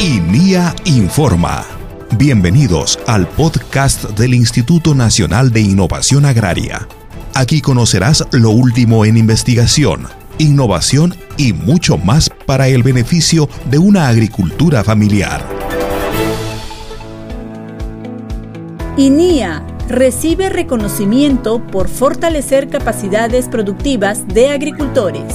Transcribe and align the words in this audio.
INIA 0.00 0.74
Informa. 0.84 1.64
Bienvenidos 2.16 2.98
al 3.06 3.26
podcast 3.26 4.04
del 4.10 4.34
Instituto 4.34 4.94
Nacional 4.94 5.50
de 5.50 5.60
Innovación 5.60 6.24
Agraria. 6.24 6.86
Aquí 7.34 7.60
conocerás 7.60 8.24
lo 8.32 8.50
último 8.50 9.04
en 9.04 9.16
investigación, 9.16 10.06
innovación 10.38 11.14
y 11.36 11.52
mucho 11.52 11.98
más 11.98 12.30
para 12.46 12.68
el 12.68 12.82
beneficio 12.82 13.48
de 13.70 13.78
una 13.78 14.08
agricultura 14.08 14.84
familiar. 14.84 15.44
INIA 18.96 19.64
recibe 19.88 20.48
reconocimiento 20.48 21.66
por 21.66 21.88
fortalecer 21.88 22.68
capacidades 22.68 23.48
productivas 23.48 24.28
de 24.28 24.50
agricultores. 24.50 25.34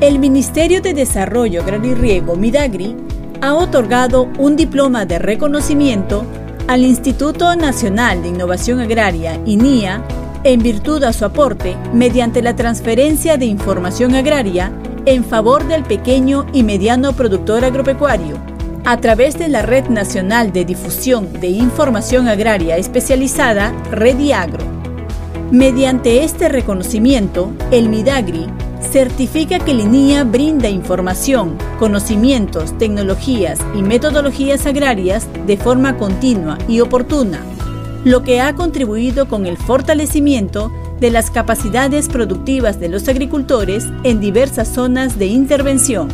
El 0.00 0.20
Ministerio 0.20 0.80
de 0.80 0.94
Desarrollo 0.94 1.60
Agrario 1.60 1.90
y 1.90 1.94
Riego, 1.96 2.36
Midagri, 2.36 2.94
ha 3.40 3.54
otorgado 3.54 4.28
un 4.38 4.54
diploma 4.54 5.06
de 5.06 5.18
reconocimiento 5.18 6.24
al 6.68 6.84
Instituto 6.84 7.56
Nacional 7.56 8.22
de 8.22 8.28
Innovación 8.28 8.78
Agraria, 8.78 9.40
INIA, 9.44 10.04
en 10.44 10.60
virtud 10.62 11.02
a 11.02 11.12
su 11.12 11.24
aporte 11.24 11.76
mediante 11.92 12.42
la 12.42 12.54
transferencia 12.54 13.36
de 13.38 13.46
información 13.46 14.14
agraria 14.14 14.70
en 15.04 15.24
favor 15.24 15.66
del 15.66 15.82
pequeño 15.82 16.46
y 16.52 16.62
mediano 16.62 17.12
productor 17.14 17.64
agropecuario, 17.64 18.36
a 18.84 18.98
través 18.98 19.36
de 19.36 19.48
la 19.48 19.62
Red 19.62 19.88
Nacional 19.88 20.52
de 20.52 20.64
Difusión 20.64 21.32
de 21.40 21.48
Información 21.48 22.28
Agraria 22.28 22.76
Especializada, 22.76 23.72
Rediagro. 23.90 24.64
Mediante 25.50 26.22
este 26.22 26.48
reconocimiento, 26.48 27.50
el 27.72 27.88
Midagri 27.88 28.46
certifica 28.90 29.58
que 29.58 29.74
Linía 29.74 30.24
brinda 30.24 30.68
información, 30.68 31.58
conocimientos, 31.78 32.76
tecnologías 32.78 33.58
y 33.76 33.82
metodologías 33.82 34.66
agrarias 34.66 35.28
de 35.46 35.56
forma 35.56 35.98
continua 35.98 36.58
y 36.68 36.80
oportuna, 36.80 37.40
lo 38.04 38.22
que 38.22 38.40
ha 38.40 38.54
contribuido 38.54 39.28
con 39.28 39.46
el 39.46 39.58
fortalecimiento 39.58 40.72
de 41.00 41.10
las 41.10 41.30
capacidades 41.30 42.08
productivas 42.08 42.80
de 42.80 42.88
los 42.88 43.08
agricultores 43.08 43.86
en 44.04 44.20
diversas 44.20 44.68
zonas 44.68 45.18
de 45.18 45.26
intervención. 45.26 46.08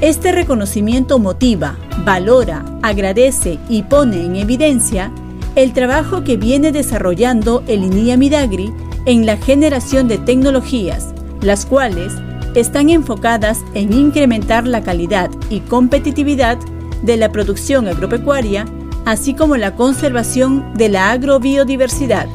Este 0.00 0.32
reconocimiento 0.32 1.18
motiva, 1.18 1.76
valora, 2.04 2.64
agradece 2.82 3.58
y 3.68 3.82
pone 3.82 4.24
en 4.24 4.36
evidencia 4.36 5.12
el 5.54 5.74
trabajo 5.74 6.24
que 6.24 6.38
viene 6.38 6.72
desarrollando 6.72 7.62
el 7.66 7.84
INIA 7.84 8.16
Midagri 8.16 8.72
en 9.06 9.26
la 9.26 9.36
generación 9.36 10.08
de 10.08 10.18
tecnologías, 10.18 11.14
las 11.40 11.66
cuales 11.66 12.12
están 12.54 12.90
enfocadas 12.90 13.60
en 13.74 13.92
incrementar 13.92 14.66
la 14.66 14.82
calidad 14.82 15.30
y 15.48 15.60
competitividad 15.60 16.58
de 17.02 17.16
la 17.16 17.32
producción 17.32 17.88
agropecuaria, 17.88 18.66
así 19.04 19.34
como 19.34 19.56
la 19.56 19.74
conservación 19.74 20.74
de 20.74 20.88
la 20.88 21.10
agrobiodiversidad. 21.12 22.26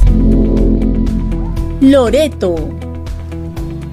Loreto. 1.82 2.56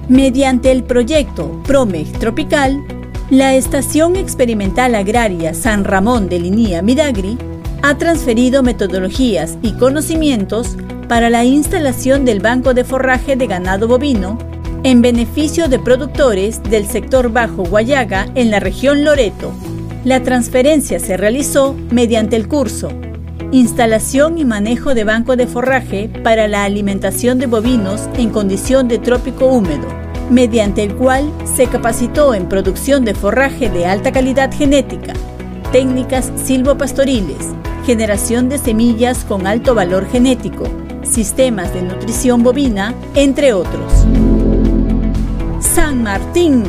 Mediante 0.09 0.71
el 0.71 0.83
proyecto 0.83 1.61
PROMEG 1.65 2.11
Tropical, 2.19 2.83
la 3.29 3.55
Estación 3.55 4.15
Experimental 4.15 4.95
Agraria 4.95 5.53
San 5.53 5.83
Ramón 5.83 6.29
de 6.29 6.39
Linía 6.39 6.81
Midagri 6.81 7.37
ha 7.81 7.97
transferido 7.97 8.63
metodologías 8.63 9.57
y 9.61 9.73
conocimientos 9.73 10.77
para 11.07 11.29
la 11.29 11.43
instalación 11.43 12.25
del 12.25 12.39
banco 12.39 12.73
de 12.73 12.83
forraje 12.83 13.35
de 13.35 13.47
ganado 13.47 13.87
bovino 13.87 14.37
en 14.83 15.01
beneficio 15.01 15.67
de 15.67 15.79
productores 15.79 16.61
del 16.63 16.87
sector 16.87 17.31
Bajo 17.31 17.63
Guayaga 17.63 18.27
en 18.35 18.51
la 18.51 18.59
región 18.59 19.05
Loreto. 19.05 19.53
La 20.03 20.21
transferencia 20.21 20.99
se 20.99 21.15
realizó 21.15 21.75
mediante 21.91 22.35
el 22.35 22.47
curso 22.47 22.89
Instalación 23.53 24.39
y 24.39 24.45
manejo 24.45 24.95
de 24.95 25.03
banco 25.03 25.35
de 25.35 25.45
forraje 25.45 26.09
para 26.23 26.47
la 26.47 26.63
alimentación 26.63 27.37
de 27.37 27.45
bovinos 27.45 28.09
en 28.17 28.31
condición 28.31 28.87
de 28.87 28.97
trópico 28.97 29.45
húmedo, 29.45 29.87
mediante 30.31 30.83
el 30.83 30.95
cual 30.95 31.31
se 31.45 31.67
capacitó 31.67 32.33
en 32.33 32.49
producción 32.49 33.05
de 33.05 33.13
forraje 33.13 33.69
de 33.69 33.85
alta 33.85 34.11
calidad 34.11 34.51
genética, 34.51 35.13
técnicas 35.71 36.31
silvopastoriles, 36.43 37.49
generación 37.85 38.49
de 38.49 38.57
semillas 38.57 39.23
con 39.23 39.45
alto 39.45 39.75
valor 39.75 40.09
genético, 40.09 40.63
sistemas 41.03 41.73
de 41.73 41.81
nutrición 41.81 42.43
bovina, 42.43 42.93
entre 43.15 43.53
otros. 43.53 43.91
San 45.59 46.03
Martín 46.03 46.63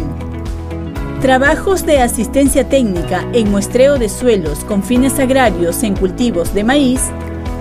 Trabajos 1.21 1.87
de 1.87 2.00
asistencia 2.00 2.69
técnica 2.69 3.27
en 3.33 3.50
muestreo 3.50 3.99
de 3.99 4.11
suelos 4.11 4.59
con 4.65 4.83
fines 4.83 5.19
agrarios 5.19 5.83
en 5.83 5.97
cultivos 5.97 6.53
de 6.53 6.65
maíz 6.65 7.00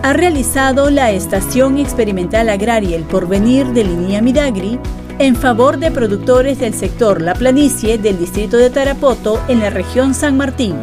ha 0.02 0.12
realizado 0.12 0.90
la 0.90 1.12
Estación 1.12 1.78
Experimental 1.78 2.50
Agraria 2.50 2.98
El 2.98 3.04
Porvenir 3.04 3.68
de 3.68 3.86
Linía 3.86 4.22
Midagri 4.22 4.78
en 5.18 5.38
favor 5.38 5.78
de 5.78 5.92
productores 5.92 6.60
del 6.60 6.74
sector 6.74 7.22
La 7.22 7.36
Planicie 7.36 7.98
del 7.98 8.20
distrito 8.20 8.58
de 8.58 8.70
Tarapoto 8.70 9.42
en 9.48 9.62
la 9.62 9.70
región 9.70 10.14
San 10.14 10.36
Martín. 10.36 10.76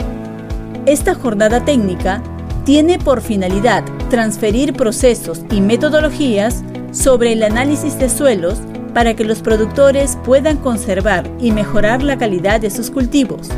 Esta 0.87 1.15
jornada 1.15 1.65
técnica 1.65 2.23
tiene 2.65 2.99
por 2.99 3.21
finalidad 3.21 3.85
transferir 4.11 4.75
procesos 4.75 5.41
y 5.51 5.63
metodologías 5.63 6.63
sobre 6.93 7.33
el 7.33 7.43
análisis 7.43 7.99
de 7.99 8.11
suelos 8.11 8.59
para 8.93 9.15
que 9.15 9.25
los 9.25 9.41
productores 9.41 10.19
puedan 10.25 10.59
conservar 10.59 11.31
y 11.41 11.53
mejorar 11.53 12.03
la 12.03 12.19
calidad 12.19 12.61
de 12.61 12.71
sus 12.71 12.91
cultivos, 12.91 13.49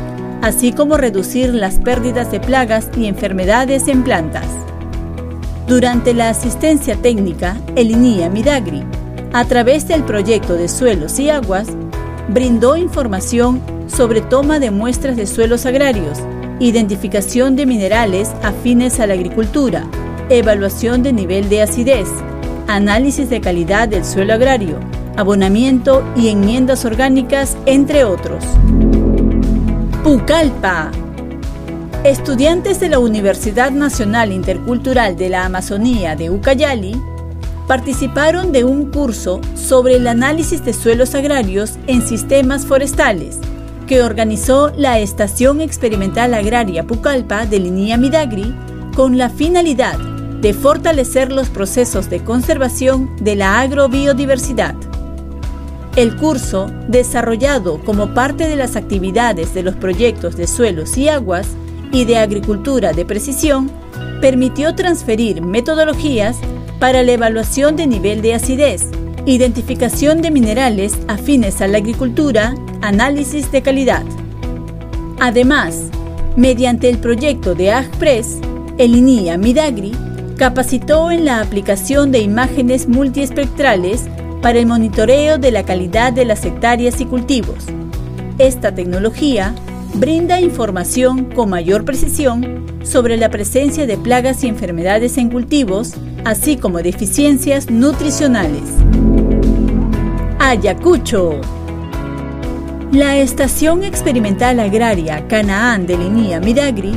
así 0.41 0.71
como 0.71 0.95
reducir 0.95 1.53
las 1.53 1.79
pérdidas 1.79 2.31
de 2.31 2.39
plagas 2.39 2.89
y 2.95 3.07
enfermedades 3.07 3.87
en 3.87 4.03
plantas. 4.03 4.45
Durante 5.67 6.13
la 6.13 6.29
asistencia 6.29 6.95
técnica, 6.95 7.57
el 7.75 7.91
INIA 7.91 8.29
Midagri, 8.29 8.83
a 9.33 9.45
través 9.45 9.87
del 9.87 10.03
proyecto 10.03 10.53
de 10.53 10.67
suelos 10.67 11.17
y 11.19 11.29
aguas, 11.29 11.67
brindó 12.29 12.77
información 12.77 13.59
sobre 13.87 14.21
toma 14.21 14.59
de 14.59 14.69
muestras 14.69 15.15
de 15.17 15.25
suelos 15.25 15.65
agrarios, 15.65 16.19
identificación 16.59 17.55
de 17.55 17.65
minerales 17.65 18.31
afines 18.43 18.99
a 18.99 19.07
la 19.07 19.15
agricultura, 19.15 19.87
evaluación 20.29 21.03
de 21.03 21.13
nivel 21.13 21.49
de 21.49 21.61
acidez, 21.61 22.07
análisis 22.67 23.29
de 23.29 23.41
calidad 23.41 23.87
del 23.87 24.05
suelo 24.05 24.33
agrario, 24.33 24.79
abonamiento 25.17 26.03
y 26.15 26.29
enmiendas 26.29 26.85
orgánicas, 26.85 27.57
entre 27.65 28.03
otros. 28.05 28.43
Pucallpa. 30.03 30.91
Estudiantes 32.03 32.79
de 32.79 32.89
la 32.89 32.99
Universidad 32.99 33.71
Nacional 33.71 34.31
Intercultural 34.31 35.15
de 35.15 35.29
la 35.29 35.45
Amazonía 35.45 36.15
de 36.15 36.29
Ucayali 36.29 37.01
participaron 37.67 38.51
de 38.51 38.65
un 38.65 38.91
curso 38.91 39.39
sobre 39.55 39.95
el 39.95 40.07
análisis 40.07 40.65
de 40.65 40.73
suelos 40.73 41.15
agrarios 41.15 41.75
en 41.87 42.01
sistemas 42.01 42.65
forestales 42.65 43.39
que 43.87 44.01
organizó 44.01 44.71
la 44.75 44.99
Estación 44.99 45.61
Experimental 45.61 46.33
Agraria 46.33 46.85
Pucallpa 46.85 47.45
de 47.45 47.59
Linía 47.59 47.97
Midagri 47.97 48.53
con 48.95 49.17
la 49.17 49.29
finalidad 49.29 49.97
de 50.41 50.53
fortalecer 50.53 51.31
los 51.31 51.49
procesos 51.49 52.09
de 52.09 52.23
conservación 52.23 53.15
de 53.21 53.35
la 53.35 53.61
agrobiodiversidad. 53.61 54.75
El 55.95 56.15
curso, 56.17 56.71
desarrollado 56.87 57.79
como 57.83 58.13
parte 58.13 58.47
de 58.47 58.55
las 58.55 58.75
actividades 58.75 59.53
de 59.53 59.63
los 59.63 59.75
proyectos 59.75 60.35
de 60.35 60.47
suelos 60.47 60.97
y 60.97 61.07
aguas 61.07 61.47
y 61.91 62.05
de 62.05 62.17
agricultura 62.17 62.93
de 62.93 63.05
precisión, 63.05 63.71
permitió 64.19 64.75
transferir 64.75 65.41
metodologías 65.41 66.37
para 66.79 67.03
la 67.03 67.13
evaluación 67.13 67.75
de 67.75 67.87
nivel 67.87 68.21
de 68.21 68.33
acidez, 68.33 68.87
identificación 69.25 70.21
de 70.21 70.31
minerales 70.31 70.97
afines 71.07 71.61
a 71.61 71.67
la 71.67 71.77
agricultura, 71.77 72.55
análisis 72.81 73.51
de 73.51 73.61
calidad. 73.61 74.03
Además, 75.19 75.89
mediante 76.35 76.89
el 76.89 76.97
proyecto 76.97 77.55
de 77.55 77.71
AgPress, 77.71 78.39
el 78.77 78.95
INIA 78.95 79.37
Midagri 79.37 79.91
capacitó 80.37 81.11
en 81.11 81.25
la 81.25 81.41
aplicación 81.41 82.11
de 82.11 82.19
imágenes 82.19 82.87
multiespectrales 82.87 84.05
para 84.41 84.59
el 84.59 84.65
monitoreo 84.65 85.37
de 85.37 85.51
la 85.51 85.63
calidad 85.63 86.11
de 86.11 86.25
las 86.25 86.43
hectáreas 86.43 86.99
y 86.99 87.05
cultivos. 87.05 87.65
Esta 88.39 88.73
tecnología 88.73 89.53
brinda 89.93 90.41
información 90.41 91.25
con 91.25 91.49
mayor 91.49 91.85
precisión 91.85 92.65
sobre 92.83 93.15
la 93.15 93.29
presencia 93.29 93.85
de 93.85 93.95
plagas 93.97 94.43
y 94.43 94.47
enfermedades 94.47 95.17
en 95.17 95.29
cultivos, 95.29 95.93
así 96.25 96.57
como 96.57 96.79
deficiencias 96.79 97.69
nutricionales. 97.69 98.63
Ayacucho. 100.39 101.39
La 102.91 103.17
Estación 103.17 103.83
Experimental 103.83 104.59
Agraria 104.59 105.27
Canaán 105.27 105.85
de 105.87 105.97
Linía 105.97 106.39
Midagri, 106.39 106.93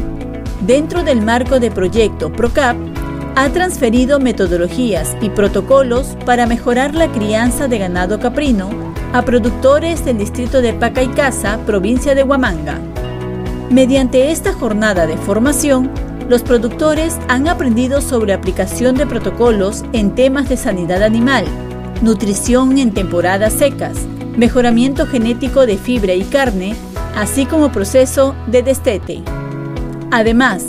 dentro 0.61 1.03
del 1.03 1.23
marco 1.23 1.61
de 1.61 1.70
proyecto 1.70 2.32
PROCAP, 2.32 2.76
ha 3.37 3.50
transferido 3.50 4.19
metodologías 4.19 5.14
y 5.20 5.29
protocolos 5.29 6.17
para 6.25 6.47
mejorar 6.47 6.94
la 6.94 7.12
crianza 7.12 7.69
de 7.69 7.79
ganado 7.79 8.19
caprino 8.19 8.70
a 9.12 9.23
productores 9.23 10.05
del 10.05 10.19
distrito 10.19 10.62
de 10.62 10.73
Pacaicasa, 10.73 11.58
provincia 11.67 12.14
de 12.14 12.23
Huamanga. 12.23 12.81
Mediante 13.70 14.31
esta 14.31 14.53
jornada 14.53 15.06
de 15.06 15.17
formación, 15.19 15.91
los 16.29 16.43
productores 16.43 17.19
han 17.29 17.47
aprendido 17.47 18.00
sobre 18.00 18.32
aplicación 18.32 18.97
de 18.97 19.06
protocolos 19.06 19.85
en 19.93 20.14
temas 20.14 20.49
de 20.49 20.56
sanidad 20.56 21.02
animal, 21.02 21.44
nutrición 22.02 22.79
en 22.79 22.93
temporadas 22.93 23.52
secas, 23.52 23.99
mejoramiento 24.37 25.06
genético 25.06 25.67
de 25.67 25.76
fibra 25.76 26.14
y 26.14 26.25
carne, 26.25 26.75
así 27.17 27.47
como 27.47 27.70
proceso 27.70 28.35
de 28.47 28.62
destete. 28.62 29.36
Además, 30.11 30.64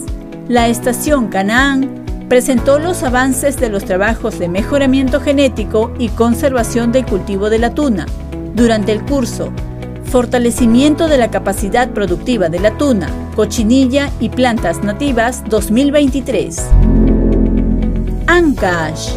la 0.48 0.68
estación 0.68 1.28
Canaán 1.28 2.04
presentó 2.30 2.80
los 2.80 3.04
avances 3.04 3.58
de 3.58 3.70
los 3.70 3.86
trabajos 3.86 4.40
de 4.40 4.50
mejoramiento 4.50 5.22
genético 5.22 5.94
y 5.98 6.10
conservación 6.10 6.92
del 6.92 7.06
cultivo 7.06 7.50
de 7.50 7.60
la 7.60 7.74
tuna 7.74 8.06
durante 8.56 8.92
el 8.92 9.04
curso 9.04 9.54
Fortalecimiento 10.10 11.10
de 11.10 11.18
la 11.18 11.30
capacidad 11.30 11.90
productiva 11.90 12.48
de 12.48 12.62
la 12.62 12.78
tuna, 12.78 13.10
cochinilla 13.36 14.10
y 14.22 14.30
plantas 14.30 14.82
nativas 14.82 15.44
2023. 15.50 16.66
Ancash. 18.26 19.10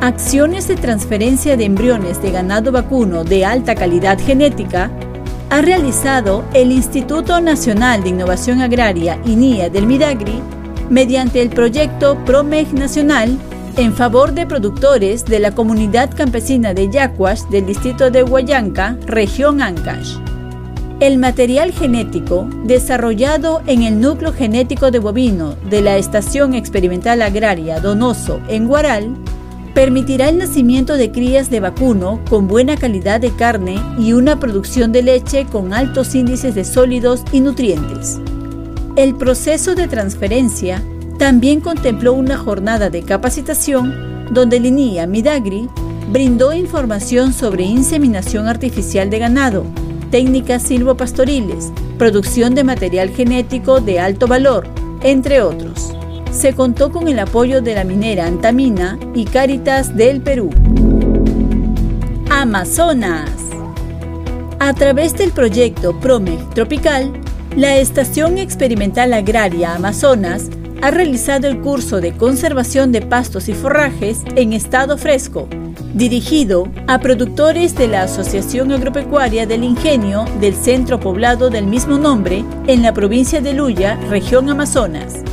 Acciones 0.00 0.68
de 0.68 0.76
transferencia 0.76 1.56
de 1.56 1.64
embriones 1.64 2.22
de 2.22 2.30
ganado 2.30 2.70
vacuno 2.70 3.24
de 3.24 3.44
alta 3.44 3.74
calidad 3.74 4.16
genética 4.20 4.92
ha 5.50 5.62
realizado 5.62 6.44
el 6.54 6.72
Instituto 6.72 7.40
Nacional 7.40 8.02
de 8.02 8.10
Innovación 8.10 8.60
Agraria 8.60 9.20
INIA 9.24 9.70
del 9.70 9.86
Midagri 9.86 10.42
mediante 10.90 11.40
el 11.40 11.50
proyecto 11.50 12.16
PROMEG 12.24 12.72
Nacional 12.74 13.38
en 13.76 13.92
favor 13.92 14.32
de 14.32 14.46
productores 14.46 15.24
de 15.24 15.38
la 15.38 15.52
comunidad 15.52 16.10
campesina 16.16 16.74
de 16.74 16.90
Yacuas 16.90 17.48
del 17.50 17.66
distrito 17.66 18.10
de 18.10 18.22
Huayanca, 18.22 18.96
región 19.06 19.62
Ancash. 19.62 20.16
El 20.98 21.18
material 21.18 21.72
genético, 21.72 22.48
desarrollado 22.64 23.62
en 23.66 23.82
el 23.82 24.00
núcleo 24.00 24.32
genético 24.32 24.90
de 24.90 24.98
bovino 24.98 25.54
de 25.68 25.82
la 25.82 25.98
Estación 25.98 26.54
Experimental 26.54 27.20
Agraria 27.20 27.80
Donoso 27.80 28.40
en 28.48 28.66
Guaral, 28.66 29.14
permitirá 29.76 30.30
el 30.30 30.38
nacimiento 30.38 30.96
de 30.96 31.12
crías 31.12 31.50
de 31.50 31.60
vacuno 31.60 32.22
con 32.30 32.48
buena 32.48 32.78
calidad 32.78 33.20
de 33.20 33.30
carne 33.32 33.78
y 33.98 34.14
una 34.14 34.40
producción 34.40 34.90
de 34.90 35.02
leche 35.02 35.44
con 35.44 35.74
altos 35.74 36.14
índices 36.14 36.54
de 36.54 36.64
sólidos 36.64 37.22
y 37.30 37.40
nutrientes. 37.40 38.18
El 38.96 39.16
proceso 39.16 39.74
de 39.74 39.86
transferencia 39.86 40.82
también 41.18 41.60
contempló 41.60 42.14
una 42.14 42.38
jornada 42.38 42.88
de 42.88 43.02
capacitación 43.02 44.24
donde 44.30 44.60
Linia 44.60 45.06
Midagri 45.06 45.68
brindó 46.10 46.54
información 46.54 47.34
sobre 47.34 47.64
inseminación 47.64 48.48
artificial 48.48 49.10
de 49.10 49.18
ganado, 49.18 49.66
técnicas 50.10 50.62
silvopastoriles, 50.62 51.70
producción 51.98 52.54
de 52.54 52.64
material 52.64 53.10
genético 53.10 53.82
de 53.82 54.00
alto 54.00 54.26
valor, 54.26 54.68
entre 55.02 55.42
otros. 55.42 55.92
Se 56.36 56.52
contó 56.52 56.92
con 56.92 57.08
el 57.08 57.18
apoyo 57.18 57.62
de 57.62 57.74
la 57.74 57.82
minera 57.82 58.26
Antamina 58.26 58.98
y 59.14 59.24
Cáritas 59.24 59.96
del 59.96 60.20
Perú. 60.20 60.50
Amazonas. 62.28 63.30
A 64.58 64.74
través 64.74 65.16
del 65.16 65.32
proyecto 65.32 65.98
PROMEG 65.98 66.50
Tropical, 66.50 67.10
la 67.56 67.78
Estación 67.78 68.36
Experimental 68.36 69.14
Agraria 69.14 69.76
Amazonas 69.76 70.50
ha 70.82 70.90
realizado 70.90 71.48
el 71.48 71.58
curso 71.62 72.02
de 72.02 72.12
conservación 72.12 72.92
de 72.92 73.00
pastos 73.00 73.48
y 73.48 73.54
forrajes 73.54 74.22
en 74.36 74.52
estado 74.52 74.98
fresco, 74.98 75.48
dirigido 75.94 76.68
a 76.86 76.98
productores 76.98 77.74
de 77.74 77.88
la 77.88 78.02
Asociación 78.02 78.72
Agropecuaria 78.72 79.46
del 79.46 79.64
Ingenio 79.64 80.26
del 80.38 80.54
centro 80.54 81.00
poblado 81.00 81.48
del 81.48 81.66
mismo 81.66 81.96
nombre 81.96 82.44
en 82.66 82.82
la 82.82 82.92
provincia 82.92 83.40
de 83.40 83.54
Luya, 83.54 83.98
región 84.10 84.50
Amazonas. 84.50 85.25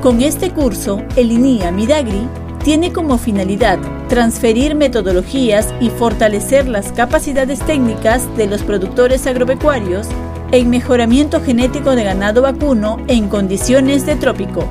Con 0.00 0.22
este 0.22 0.50
curso, 0.50 1.02
el 1.16 1.30
INIA 1.30 1.70
Midagri 1.70 2.26
tiene 2.64 2.90
como 2.90 3.18
finalidad 3.18 3.78
transferir 4.08 4.74
metodologías 4.74 5.74
y 5.78 5.90
fortalecer 5.90 6.68
las 6.68 6.90
capacidades 6.92 7.60
técnicas 7.60 8.34
de 8.38 8.46
los 8.46 8.62
productores 8.62 9.26
agropecuarios 9.26 10.08
en 10.52 10.70
mejoramiento 10.70 11.42
genético 11.42 11.94
de 11.94 12.04
ganado 12.04 12.40
vacuno 12.40 12.96
en 13.08 13.28
condiciones 13.28 14.06
de 14.06 14.16
trópico. 14.16 14.66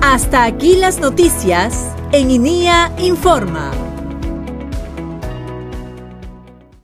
Hasta 0.00 0.42
aquí 0.42 0.74
las 0.74 0.98
noticias 0.98 1.86
en 2.10 2.32
INIA 2.32 2.90
Informa. 2.98 3.81